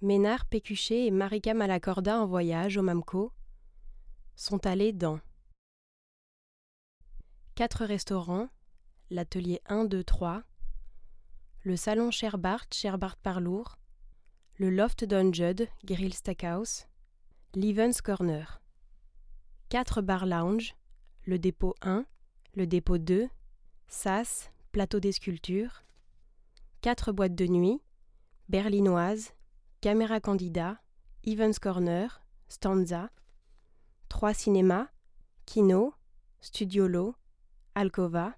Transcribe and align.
Ménard 0.00 0.44
Pécuchet 0.44 1.06
et 1.06 1.10
Marika 1.10 1.54
Malacorda 1.54 2.20
en 2.20 2.26
voyage 2.26 2.76
au 2.76 2.82
Mamco 2.82 3.32
sont 4.36 4.64
allés 4.64 4.92
dans 4.92 5.18
quatre 7.56 7.84
restaurants, 7.84 8.48
l'atelier 9.10 9.60
1, 9.66 9.86
2, 9.86 10.04
3, 10.04 10.44
le 11.64 11.74
salon 11.74 12.12
Sherbart, 12.12 12.66
Sherbart 12.72 13.16
Parlour, 13.16 13.76
le 14.54 14.70
loft 14.70 15.04
Don 15.04 15.32
Judd, 15.32 15.66
Grill 15.84 16.14
Stackhouse, 16.14 16.86
l'Evans 17.56 18.00
Corner. 18.04 18.62
Quatre 19.68 20.00
bars 20.00 20.26
lounge, 20.26 20.76
le 21.24 21.40
dépôt 21.40 21.74
1, 21.82 22.06
le 22.54 22.68
dépôt 22.68 22.98
2, 22.98 23.28
SAS, 23.88 24.52
plateau 24.70 25.00
des 25.00 25.10
sculptures. 25.10 25.82
Quatre 26.82 27.10
boîtes 27.10 27.34
de 27.34 27.48
nuit, 27.48 27.80
berlinoise, 28.48 29.32
caméra 29.80 30.20
candidat, 30.20 30.78
Evans 31.24 31.58
Corner, 31.60 32.22
Stanza. 32.48 33.10
Trois 34.08 34.34
cinémas, 34.34 34.88
Kino, 35.46 35.94
Studiolo, 36.40 37.14
Alcova. 37.74 38.34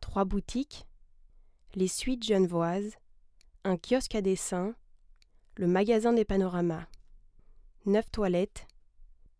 Trois 0.00 0.24
boutiques, 0.24 0.86
les 1.74 1.88
Suites 1.88 2.24
Genevoises, 2.24 2.96
un 3.64 3.76
kiosque 3.76 4.14
à 4.14 4.22
dessin, 4.22 4.74
le 5.56 5.66
magasin 5.66 6.12
des 6.12 6.24
panoramas. 6.24 6.86
Neuf 7.86 8.10
toilettes, 8.10 8.66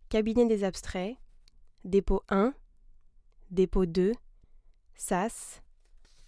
cabinet 0.08 0.46
des 0.46 0.64
abstraits, 0.64 1.16
dépôt 1.84 2.22
1, 2.28 2.54
dépôt 3.50 3.86
2, 3.86 4.12
SAS, 4.94 5.62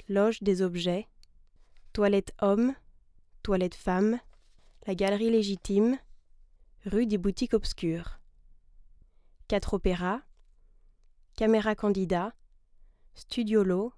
loge 0.09 0.43
des 0.43 0.63
objets, 0.63 1.07
toilette 1.93 2.33
homme, 2.41 2.75
toilette 3.43 3.75
femme, 3.75 4.19
la 4.87 4.95
galerie 4.95 5.31
légitime, 5.31 5.99
rue 6.85 7.07
des 7.07 7.17
boutiques 7.17 7.55
obscures. 7.55 8.21
Quatre 9.49 9.75
opéras, 9.75 10.21
caméra 11.37 11.75
candidat, 11.75 12.35
studiolo, 13.15 13.95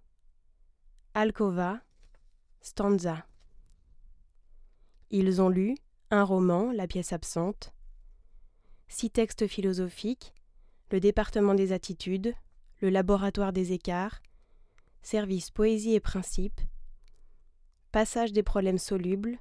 alcova, 1.14 1.80
stanza. 2.60 3.26
Ils 5.10 5.42
ont 5.42 5.48
lu 5.48 5.74
un 6.10 6.22
roman, 6.22 6.70
La 6.70 6.86
pièce 6.86 7.12
absente, 7.12 7.72
six 8.86 9.10
textes 9.10 9.48
philosophiques, 9.48 10.34
le 10.92 11.00
département 11.00 11.54
des 11.54 11.72
attitudes, 11.72 12.32
le 12.80 12.90
laboratoire 12.90 13.52
des 13.52 13.72
écarts, 13.72 14.22
service 15.02 15.50
poésie 15.50 15.94
et 15.94 16.00
principes, 16.00 16.60
passage 17.90 18.32
des 18.32 18.44
problèmes 18.44 18.78
solubles, 18.78 19.38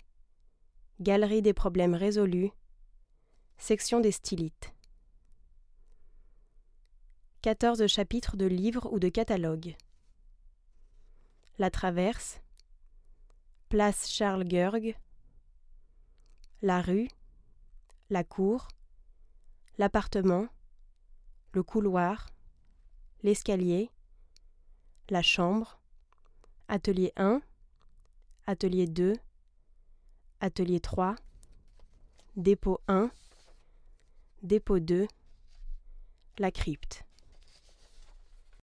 galerie 0.99 1.41
des 1.41 1.53
problèmes 1.53 1.95
résolus, 1.95 2.51
section 3.57 3.99
des 3.99 4.11
stylites. 4.11 4.73
14 7.41 7.85
chapitres 7.87 8.37
de 8.37 8.45
livres 8.45 8.91
ou 8.91 8.99
de 8.99 9.09
catalogues. 9.09 9.75
La 11.59 11.69
traverse, 11.69 12.41
place 13.69 14.09
Charles 14.09 14.47
Goerg, 14.47 14.95
la 16.61 16.81
rue, 16.81 17.07
la 18.09 18.23
cour, 18.23 18.67
l'appartement, 19.77 20.47
le 21.51 21.61
couloir, 21.61 22.27
l'escalier, 23.21 23.89
la 25.09 25.21
chambre, 25.21 25.79
atelier 26.67 27.11
1, 27.15 27.41
atelier 28.47 28.87
2, 28.87 29.13
atelier 30.45 30.79
3, 30.79 31.15
dépôt 32.35 32.79
1, 32.87 33.09
dépôt 34.43 34.79
2, 34.79 35.07
la 36.37 36.51
crypte. 36.51 37.04